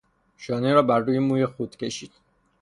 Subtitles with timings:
[0.37, 2.11] شانه را بر موی خود کشید.